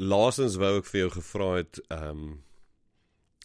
[0.00, 2.42] laasens wou ek vir jou gevra het ehm um,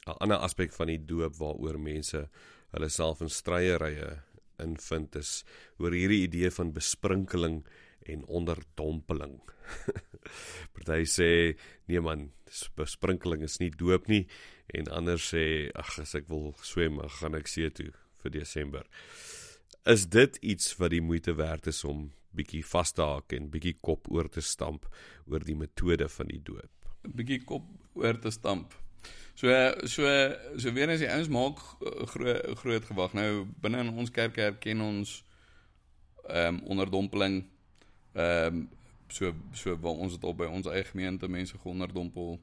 [0.05, 2.29] 'n ander aspek van die doop waaroor mense
[2.71, 3.95] hulle self in stryery
[4.61, 5.43] invind is
[5.81, 7.65] oor hierdie idee van besprinkeling
[8.05, 9.41] en onderdompeling.
[10.73, 11.29] Party sê
[11.87, 12.31] nee man,
[12.77, 14.27] besprinkeling is nie doop nie
[14.67, 17.91] en ander sê ag as ek wil swem, gaan ek see toe
[18.21, 18.85] vir Desember.
[19.85, 23.75] Is dit iets wat die moeite werd is om bietjie vas te haak en bietjie
[23.81, 24.87] kop oor te stamp
[25.31, 26.89] oor die metode van die doop?
[27.05, 28.75] Bietjie kop oor te stamp.
[29.35, 29.51] So
[29.83, 30.07] so
[30.57, 31.59] so weer eens die ouens maak
[32.13, 33.13] groot groot gewag.
[33.17, 35.21] Nou binne in ons kerk herken ons
[36.25, 37.43] ehm um, onderdompeling
[38.13, 38.69] ehm um,
[39.07, 42.39] so so waar ons dit al by ons eie gemeente mense geonderdompel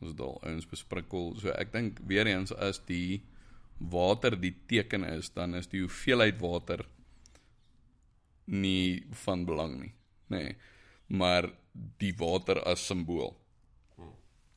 [0.00, 3.22] ons het al ons besprinkel so ek dink weer eens as die
[3.92, 6.82] water die teken is dan is die hoeveelheid water
[8.50, 9.94] nie van belang nie
[10.30, 10.42] nê.
[10.42, 10.56] Nee,
[11.06, 11.50] maar
[11.98, 13.34] die water as simbool.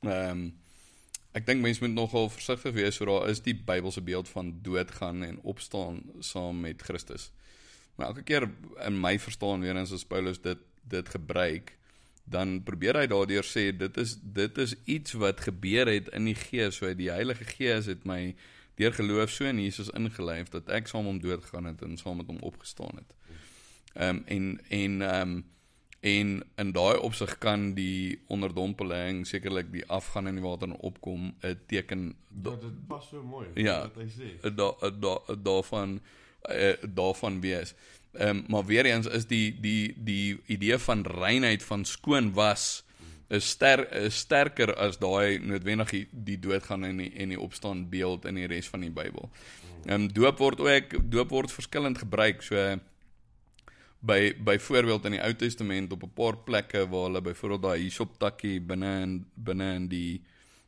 [0.04, 0.52] Ehm um,
[1.34, 5.24] ek dink mense moet nogal versigtig wees so daar is die Bybelse beeld van doodgaan
[5.26, 7.32] en opstaan saam met Christus.
[7.96, 8.46] Maar elke keer
[8.86, 11.74] in my verstaan weer eens as Paulus dit dit gebruik
[12.24, 16.38] dan probeer hy daardeur sê dit is dit is iets wat gebeur het in die
[16.38, 18.36] gees so die Heilige Gees het my
[18.78, 22.22] deur geloof so in Jesus ingelyf dat ek saam hom dood gegaan het en saam
[22.22, 23.18] met hom opgestaan het.
[23.94, 25.44] Ehm um, en en ehm um,
[26.04, 31.30] en in daai opsig kan die onderdompeling sekerlik die afgaan in die water en opkom
[31.40, 34.52] 'n teken ja, dit pas so mooi ja, wat hy sê.
[34.56, 36.02] Da, da, daarvan
[36.50, 37.76] uh, daarvan wees.
[38.12, 42.84] Ehm um, maar weer eens is die die die idee van reinheid van skoon was
[43.28, 47.90] is ster is sterker as daai noodwendig die, die doodgaan en die en die opstaan
[47.90, 49.30] beeld in die res van die Bybel.
[49.86, 52.42] Ehm um, doop word ook doop word verskillend gebruik.
[52.42, 52.80] So
[54.04, 58.18] by byvoorbeeld in die Ou Testament op 'n paar plekke waar hulle byvoorbeeld daai hyssop
[58.20, 60.24] takkie binne in binne in die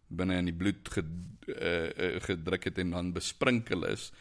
[0.08, 1.06] binne in die bloed ged,
[1.48, 4.12] uh, uh, gedruk het en dan besprinkel is.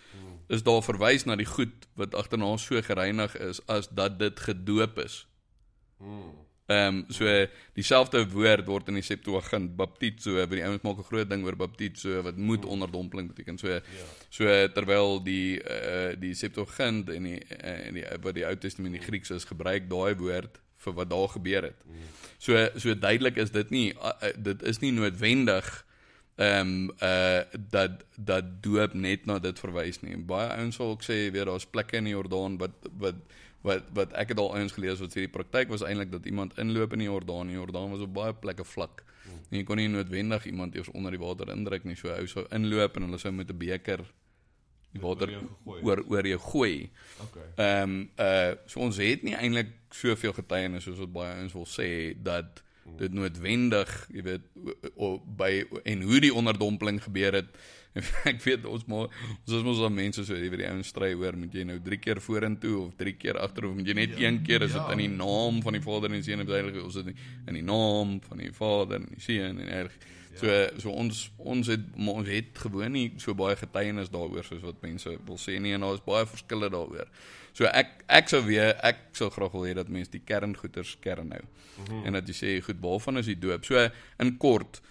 [0.48, 4.98] Is daar verwys na die goed wat agterna so gereinig is as dat dit gedoop
[4.98, 5.26] is.
[5.98, 6.43] Hmm.
[6.66, 7.28] Ehm um, so
[7.76, 11.58] dieselfde woord word in die Septuagint baptizo, by die ouens maak 'n groot ding oor
[11.60, 12.70] baptizo so, wat moet hmm.
[12.72, 13.58] onderdompeling beteken.
[13.58, 13.80] So ja.
[14.30, 18.94] so terwyl die uh, die Septuagint en die uh, en die wat die Ou Testament
[18.94, 21.84] in die Grieks is gebruik daai woord vir wat daar gebeur het.
[21.84, 22.08] Hmm.
[22.38, 25.68] So so duidelik is dit nie uh, dit is nie noodwendig
[26.36, 30.16] ehm um, uh dat dat doop net na dit verwys nie.
[30.16, 33.20] Baie ouens sal ook sê weer daar's plekke in die Jordaan wat wat
[33.64, 36.58] wat wat ek het al ouens gelees wat sê die praktyk was eintlik dat iemand
[36.60, 37.48] inloop in die Jordaan.
[37.48, 39.04] Die Jordaan was op baie plekke vlak.
[39.50, 41.96] En jy kon nie noodwendig iemand eers onder die water indruk nie.
[41.96, 44.04] So ou sou inloop en hulle sou met 'n beker
[44.92, 45.32] die water
[45.64, 46.90] oor oor jou gooi.
[47.26, 47.48] Okay.
[47.56, 51.66] Ehm um, uh so ons het nie eintlik soveel getuienis soos wat baie ouens wil
[51.66, 51.88] sê
[52.22, 52.62] dat
[52.98, 54.44] dit noodwendig, jy weet,
[55.38, 57.48] by en hoe die onderdompeling gebeur het.
[58.30, 61.36] ek weet ons maar ons is mos al mense so weet die ouens stry oor
[61.38, 64.42] moet jy nou 3 keer vorentoe of 3 keer agterop moet jy net ja, een
[64.46, 64.96] keer is dit ja.
[64.96, 67.60] in die naam van die Vader en die Seun en die Heilige ons is in
[67.60, 70.70] die naam van die Vader en die Seun en die Heilige So ja.
[70.82, 75.12] so ons ons het ons het gewoon nie so baie getuienis daaroor soos wat mense
[75.28, 77.10] wil sê nie en daar is baie verskille daaroor.
[77.54, 81.30] So ek ek sou weer ek sou graag wil hê dat mense die kerngoeters kern
[81.36, 81.44] hou.
[81.44, 82.06] Mm -hmm.
[82.06, 83.64] En dat jy sê goed, waarvan is die doop?
[83.64, 83.88] So
[84.18, 84.82] in kort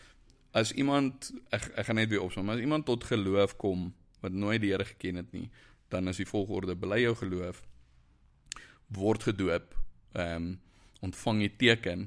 [0.53, 3.91] as iemand ek ek gaan net weer opsom, as iemand tot geloof kom
[4.23, 5.49] wat nooit die Here geken het nie,
[5.89, 7.63] dan is die volgorde bely jou geloof
[8.93, 9.73] word gedoop,
[10.13, 10.59] ehm um,
[11.03, 12.05] ontvang die teken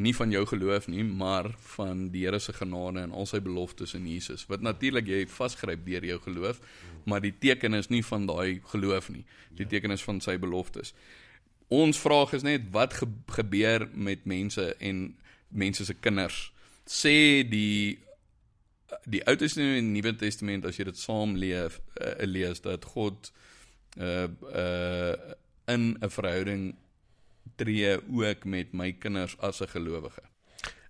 [0.00, 3.92] nie van jou geloof nie, maar van die Here se genade en al sy beloftes
[3.94, 4.46] in Jesus.
[4.48, 6.60] Wat natuurlik jy vasgryp deur jou geloof,
[7.04, 9.26] maar die teken is nie van daai geloof nie.
[9.58, 10.94] Die teken is van sy beloftes.
[11.68, 15.02] Ons vraag is net wat ge gebeur met mense en
[15.48, 16.48] mense se kinders.
[16.90, 17.98] Sê die
[19.06, 23.30] die Ou Testament en Nuwe Testament as jy dit saam leef, uh, lees dat God
[23.98, 25.14] uh uh
[25.70, 26.74] in 'n verhouding
[27.56, 30.22] tree ook met my kinders as 'n gelowige.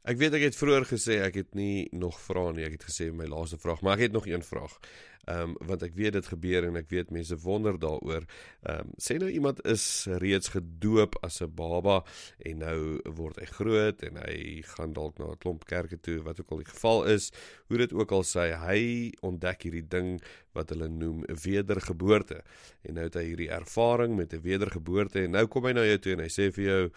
[0.02, 2.64] Ek weet ek het vroeër gesê ek het nie nog vra nie.
[2.64, 4.78] Ek het gesê my laaste vraag, maar ek het nog een vraag.
[5.28, 8.24] Ehm um, want ek weet dit gebeur en ek weet mense wonder daaroor.
[8.62, 12.02] Ehm um, sê nou iemand is reeds gedoop as 'n baba
[12.38, 16.40] en nou word hy groot en hy gaan dalk na 'n klomp kerke toe, wat
[16.40, 17.30] ook al die geval is.
[17.68, 20.20] Hoe dit ook al sê, hy ontdek hierdie ding
[20.52, 22.42] wat hulle noem 'n wedergeboorte.
[22.82, 25.98] En nou het hy hierdie ervaring met 'n wedergeboorte en nou kom hy na jou
[25.98, 26.90] toe en hy sê vir jou,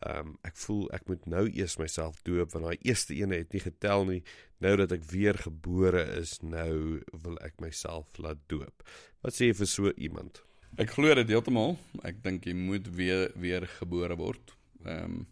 [0.00, 3.52] ehm um, ek voel ek moet nou eers myself doop want daai eerste een het
[3.52, 4.22] nie getel nie.
[4.58, 8.82] Nou dat ek weer gebore is, nou wil ek myself laat doop.
[9.20, 10.42] Wat sê jy vir so iemand?
[10.76, 11.78] Ek glo dit heeltemal.
[12.02, 14.56] Ek dink jy moet weer weer gebore word.
[14.84, 15.26] Ehm um,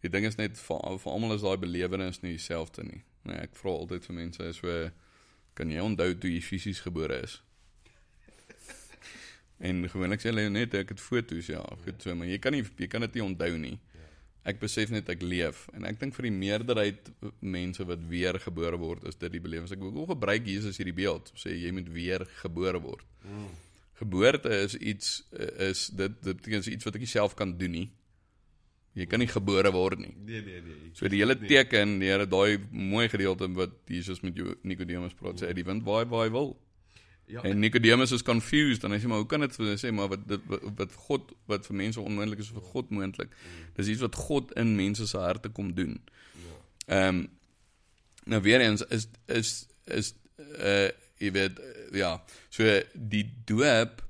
[0.00, 3.02] die ding is net vir almal is daai belewenis nie dieselfde nie.
[3.26, 4.90] Nee, ek vra altyd vir mense so
[5.56, 7.40] kan jy onthou toe jy fisies gebore is?
[9.58, 12.64] En gewoonlik sê hulle net ek het foto's ja, goed so, maar jy kan nie
[12.76, 13.76] jy kan dit nie onthou nie.
[14.46, 17.08] Ek besef net ek leef en ek dink vir die meerderheid
[17.40, 19.72] mense wat weer gebore word is dit die belewenis.
[19.74, 23.08] Ek wil gebruik Jesus hierdie beeld, sê jy moet weer gebore word.
[23.24, 23.48] Mm.
[23.96, 27.88] Geboorte is iets is dit dit beteken iets wat ek nie self kan doen nie.
[28.96, 30.14] Jy kan nie gebore word nie.
[30.24, 30.90] Nee nee nee.
[30.96, 35.52] So die hele teken, die Here daai mooi gedeelte wat Jesus met Nikodemus praat, sê
[35.56, 36.54] die wind waai waar hy wil.
[37.28, 37.42] Ja.
[37.42, 40.50] En Nikodemus is confused en hy sê maar hoe kan dit sê maar wat dit
[40.78, 43.34] wat God wat vir mense onmoontlik is vir God moontlik.
[43.76, 45.98] Dis iets wat God in mense se harte kom doen.
[46.46, 46.60] Ja.
[46.86, 47.24] Ehm um,
[48.26, 49.50] nou weer eens is is
[49.84, 50.14] is
[50.58, 50.88] uh
[51.20, 51.60] jy weet
[51.96, 52.16] ja,
[52.50, 54.02] so die doop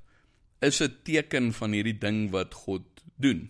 [0.59, 3.49] is 'n teken van hierdie ding wat God doen.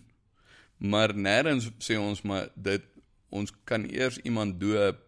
[0.78, 2.84] Maar nêrens sê ons maar dit
[3.28, 5.00] ons kan eers iemand doop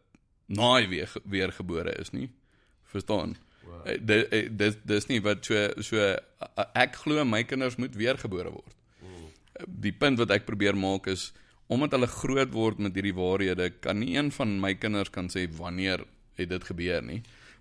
[0.51, 2.29] na hy weer weer gebore is nie.
[2.91, 3.37] Verstaan?
[3.65, 3.87] Wow.
[3.87, 6.09] Eh, dit eh, dit dis nie wat so so
[6.75, 8.75] ek glo my kinders moet weer gebore word.
[9.01, 9.29] Mm.
[9.87, 11.31] Die punt wat ek probeer maak is
[11.71, 15.47] omdat hulle groot word met hierdie waarhede kan nie een van my kinders kan sê
[15.55, 16.03] wanneer
[16.35, 17.21] het dit gebeur nie.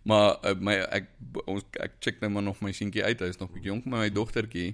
[0.09, 1.11] Maar uh, my ek
[1.45, 3.21] ons ek check nou maar nog my seentjie uit.
[3.21, 4.71] Hy is nog bietjie jonk, maar my dogtertjie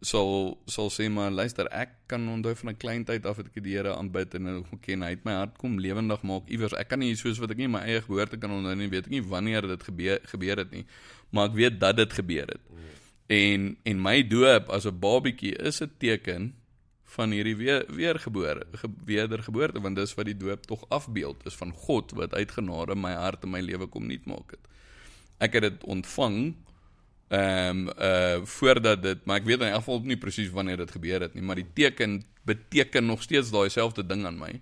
[0.00, 3.62] sal sal sê maar luister ek kan onthou van 'n klein tyd af het ek
[3.62, 5.02] die Here aanbid en ek ken.
[5.02, 6.74] Hy het my hart kom lewendig maak iewers.
[6.74, 9.10] Ek kan nie soos wat ek nie my eie geboorte kan onthou nie weet ek
[9.10, 10.84] nie wanneer dit gebeur gebeur het nie
[11.30, 12.62] maar ek weet dat dit gebeur het.
[13.26, 16.54] En en my doop as 'n babietjie is 'n teken
[17.04, 21.72] van hierdie weer weergebore ge, wedergeboorte want dis wat die doop tog afbeeld is van
[21.72, 24.68] God wat uitgenade my hart en my lewe kom nuut maak het.
[25.38, 26.54] Ek het dit ontvang
[27.28, 30.90] Ehm um, uh voordat dit, maar ek weet in elk geval nie presies wanneer dit
[30.90, 34.52] gebeur het nie, maar die teken beteken nog steeds daai selfde ding aan my.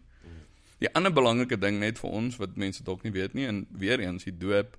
[0.80, 4.00] Die ander belangrike ding net vir ons wat mense dalk nie weet nie en weer
[4.00, 4.78] eens die doop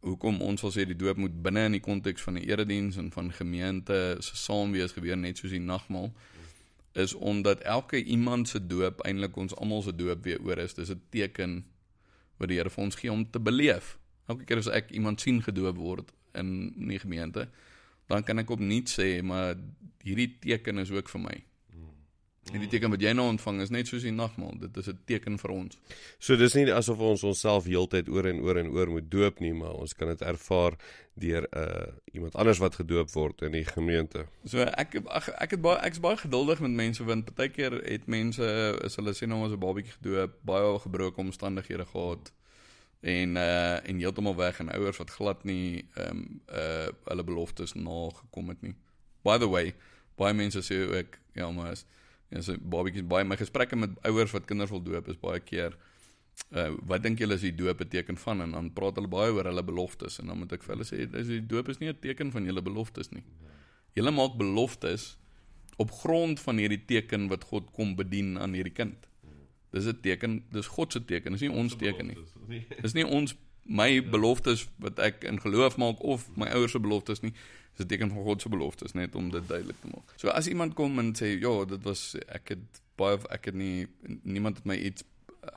[0.00, 3.10] hoekom ons wil sê die doop moet binne in die konteks van 'n erediens en
[3.12, 6.12] van gemeente se saamwees gebeur net soos die nagmaal
[6.92, 10.74] is omdat elke iemand se doop eintlik ons almal se doop weer oor is.
[10.74, 11.64] Dis 'n teken
[12.36, 13.98] wat die Here vir ons gee om te beleef.
[14.26, 17.48] Elke keer as ek iemand sien gedoop word, in die gemeente,
[18.06, 19.54] dan kan ek opnuut sê maar
[20.02, 21.38] hierdie teken is ook vir my.
[22.50, 25.38] Hierdie teken wat jy nou ontvang is net soos die nagmaal, dit is 'n teken
[25.38, 25.78] vir ons.
[26.18, 29.52] So dis nie asof ons onsself heeltyd oor en oor en oor moet doop nie,
[29.52, 30.74] maar ons kan dit ervaar
[31.14, 34.26] deur uh iemand anders wat gedoop word in die gemeente.
[34.44, 38.06] So ek ag ek het baie ek's baie geduldig met mense want baie keer het
[38.06, 38.42] mense
[38.84, 42.32] is hulle sê nou ons 'n babatjie gedoop, baie gebroke omstandighede gehad
[43.00, 47.72] en uh en heeltemal weg en ouers wat glad nie ehm um, uh hulle beloftes
[47.74, 48.74] nagekom het nie.
[49.24, 49.74] By the way,
[50.16, 51.86] baie mense sê ek ja, maar is
[52.28, 55.76] ja, so babatjies baie my gesprekke met ouers wat kinders wil doop is baie keer
[56.52, 59.48] uh wat dink julle is die doop beteken van en dan praat hulle baie oor
[59.48, 62.00] hulle beloftes en dan moet ek vir hulle sê dis die doop is nie 'n
[62.04, 63.24] teken van julle beloftes nie.
[63.96, 65.16] Julle maak beloftes
[65.76, 69.08] op grond van hierdie teken wat God kom bedien aan hierdie kind.
[69.70, 72.66] Dis 'n teken, dis God se teken, dis nie ons teken nie.
[72.82, 77.20] Dis nie ons my beloftes wat ek in geloof maak of my ouers se beloftes
[77.20, 77.32] nie.
[77.76, 80.12] Dis 'n teken van God se beloftes net om dit duidelik te maak.
[80.16, 83.86] So as iemand kom en sê, "Ja, dit was ek het baie ek het nie
[84.22, 85.04] niemand het my iets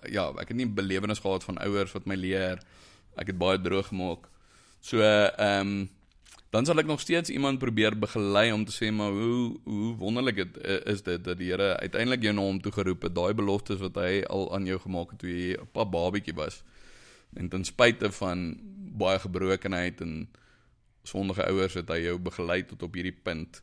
[0.10, 2.62] ja, ek het nie belewenis gehad van ouers wat my leer.
[3.18, 4.30] Ek het baie droog gemaak."
[4.80, 5.90] So ehm um,
[6.54, 10.36] dan sal ek nog steeds iemand probeer begelei om te sê maar hoe hoe wonderlik
[10.36, 13.16] dit is dit dat die Here uiteindelik jou na hom toe geroep het.
[13.16, 16.64] Daai beloftes wat hy al aan jou gemaak het toe jy 'n pap babietjie was.
[17.34, 18.60] En ten spyte van
[18.98, 20.30] baie gebrokenheid en
[21.04, 23.62] sondige ouers het hy jou begelei tot op hierdie punt.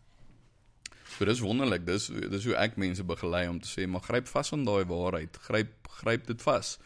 [1.17, 1.87] So dis wonderlik.
[1.87, 5.37] Dis dis hoe ek mense begelei om te sê maar gryp vas aan daai waarheid.
[5.47, 6.79] Gryp gryp dit vas.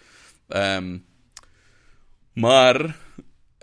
[0.48, 1.04] Ehm um,
[2.34, 2.96] maar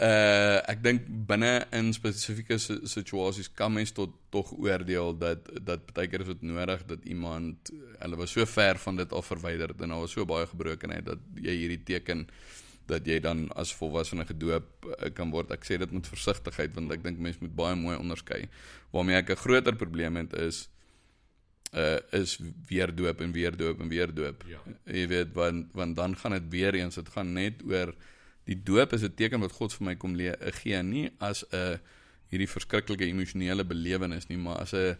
[0.01, 2.57] uh ek dink binne in spesifieke
[2.89, 7.69] situasies kan mens tot tog oordeel dat dat baie keer is dit nodig dat iemand
[7.99, 11.21] hulle was so ver van dit af verwyder en daar was so baie gebrokenheid dat
[11.35, 12.25] jy hierdie teken
[12.89, 15.51] dat jy dan as volwassene gedoop uh, kan word.
[15.53, 18.47] Ek sê dit met versigtigheid want ek dink mense moet baie mooi onderskei.
[18.95, 20.67] Waarmee ek 'n groter probleem het is
[21.73, 24.43] uh is weer doop en weer doop en weer doop.
[24.47, 24.59] Ja.
[24.85, 27.95] Jy weet want want dan gaan dit weer eens dit gaan net oor
[28.45, 31.43] die doop is 'n teken wat God vir my kom le- eh, gee nie as
[31.51, 31.79] 'n
[32.31, 34.97] hierdie verskriklike emosionele belewenis nie, maar as 'n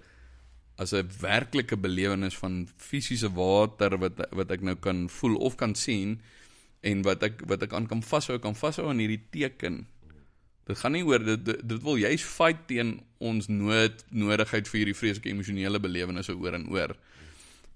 [0.77, 5.75] as 'n werklike belewenis van fisiese water wat wat ek nou kan voel of kan
[5.75, 6.21] sien
[6.81, 9.85] en wat ek wat ek aan kan vashou, kan vashou aan hierdie teken.
[10.65, 14.95] Dit gaan nie oor dit dit, wil juist fight teen ons nood nodigheid vir hierdie
[14.97, 16.95] vreeslike emosionele belewennisse oor en oor.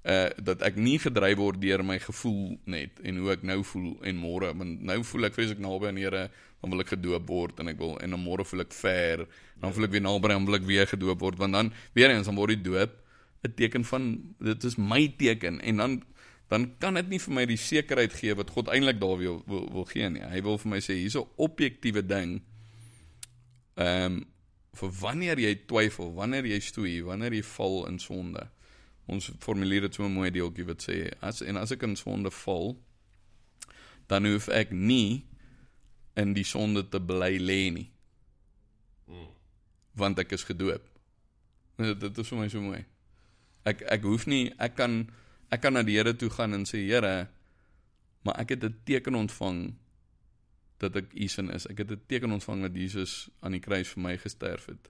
[0.05, 3.93] Uh dat ek nie gedryf word deur my gevoel net en hoe ek nou voel
[4.05, 6.27] en môre want nou voel ek vreeslik naby aan Here
[6.61, 9.25] dan wil ek gedoop word en ek wil en dan môre voel ek ver
[9.61, 12.29] dan voel ek weer naby dan wil ek weer gedoop word want dan weer eens
[12.29, 13.01] dan word die doop
[13.45, 14.03] 'n teken van
[14.39, 16.03] dit is my teken en dan
[16.47, 19.65] dan kan dit nie vir my die sekerheid gee wat God eintlik daar wil, wil
[19.73, 20.21] wil gee nie.
[20.21, 22.41] Hy wil vir my sê hier's 'n objektiewe ding.
[23.75, 24.25] Ehm um,
[24.75, 28.49] vir wanneer jy twyfel, wanneer jy stoei, wanneer jy val in sonde.
[29.05, 32.31] Ons formuleer dit so 'n mooi deeltjie wat sê as en as ek in sonde
[32.31, 32.75] val,
[34.07, 35.25] dan hoef ek nie
[36.15, 37.89] in die sonde te bly lê nie.
[39.07, 39.27] Mm.
[39.95, 40.81] Want ek is gedoop.
[41.77, 42.85] Dit, dit is vir my so mooi.
[43.65, 45.11] Ek ek hoef nie ek kan
[45.51, 47.27] ek kan na die Here toe gaan en sê Here,
[48.23, 49.75] maar ek het 'n teken ontvang
[50.77, 51.67] dat ek u sin is.
[51.67, 54.89] Ek het 'n teken ontvang dat Jesus aan die kruis vir my gesterf het.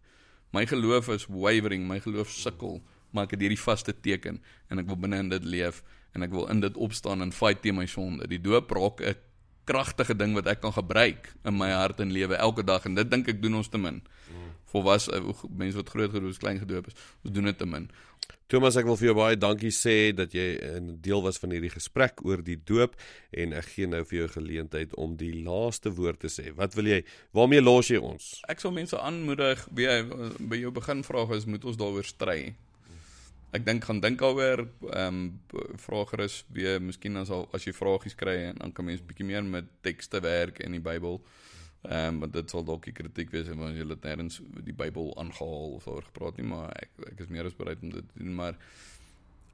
[0.51, 2.81] My geloof is wavering, my geloof sukkel,
[3.15, 5.81] maar ek het hierdie vaste teken en ek wil binne in dit leef
[6.15, 8.27] en ek wil in dit opstaan en fight teen my sonde.
[8.31, 9.15] Die doop raak 'n
[9.65, 13.09] kragtige ding wat ek kan gebruik in my hart en lewe elke dag en dit
[13.09, 14.01] dink ek doen ons te min.
[14.75, 15.07] Volwas
[15.49, 17.89] mense wat groot gedoop is, klein gedoop is, ons doen dit te min.
[18.45, 21.73] Thomas, ek wil vir jou baie dankie sê dat jy 'n deel was van hierdie
[21.73, 22.93] gesprek oor die doop
[23.33, 26.53] en ek gee nou vir jou geleentheid om die laaste woord te sê.
[26.53, 27.03] Wat wil jy?
[27.33, 28.41] Waarmee los jy ons?
[28.47, 30.05] Ek sal mense aanmoedig by
[30.39, 32.55] by jou beginvraag is moet ons daaroor stry.
[33.55, 37.73] Ek dink gaan dink daaroor, ehm um, vra gerus weer, miskien as al as jy
[37.75, 41.21] vragies kry en dan kan mens bietjie meer met tekste werk in die Bybel.
[41.85, 44.75] Ehm um, want dit sal dalk 'n kritiek wees en wanneer jy dit nêrens die
[44.81, 48.11] Bybel aangehaal of oor gepraat nie, maar ek ek is meer as bereid om dit
[48.11, 48.59] te doen, maar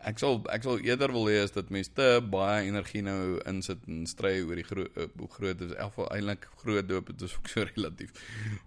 [0.10, 3.84] ek sal ek sal eerder wil hê as dat mense te baie energie nou insit
[3.88, 7.54] en stry oor die gro uh, groot is elke eintlik groot doop dit is ook
[7.54, 8.16] so relatief.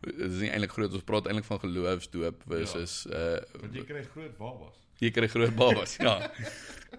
[0.05, 3.87] Dit is nie eintlik groot ons praat eintlik van geloofsdoop versus ja, uh want jy
[3.91, 4.84] kry groot babas.
[4.99, 6.31] Jy kry groot babas, ja.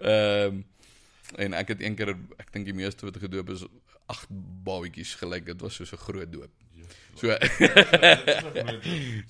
[0.01, 0.65] Ehm um,
[1.41, 3.63] en ek het een keer ek dink die meeste wat gedoop is
[4.13, 4.29] agt
[4.63, 6.51] babatjies gelyk dit was soos 'n groot doop.
[7.15, 7.29] So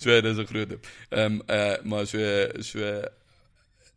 [0.01, 0.85] So dit is 'n groot doop.
[1.09, 2.19] Ehm um, uh maar so
[2.61, 2.79] so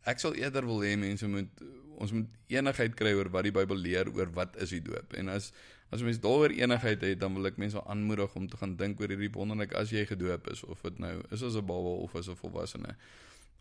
[0.05, 1.49] ek sal eerder wil hê mense moet
[1.97, 5.13] ons moet enigheid kry oor wat die Bybel leer oor wat is die doop.
[5.13, 5.51] En as
[5.91, 9.09] as mense daaroor enigheid het, dan wil ek mense aanmoedig om te gaan dink oor
[9.09, 12.29] hierdie wonderlik as jy gedoop is of dit nou is as 'n baba of as
[12.29, 12.95] 'n volwassene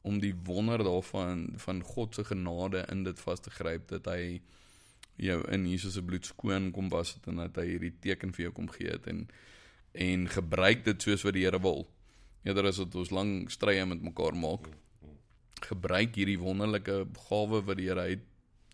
[0.03, 4.41] om die wonder daarvan van God se genade in dit vas te gryp dat hy
[5.19, 8.49] jou in Jesus se bloed skoon kom was het en dat hy hierdie teken vir
[8.49, 9.27] jou kom gee het en
[9.99, 11.87] en gebruik dit soos wat die Here wil.
[12.47, 14.69] Eerder as dit ons lang strye met mekaar maak.
[15.65, 18.27] Gebruik hierdie wonderlike gawe wat die Here het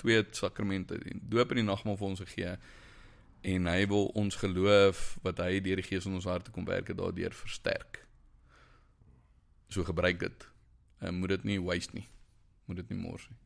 [0.02, 2.56] twee sakramente en doop in die nagmaal vir ons gegee
[3.54, 6.90] en hy wil ons geloof wat hy deur die Gees in ons harte kom werk
[6.92, 8.02] het daardeur versterk.
[9.68, 10.48] So gebruik dit.
[11.04, 12.06] En moet dit nie waste nie.
[12.64, 13.38] Moet dit nie mors nie.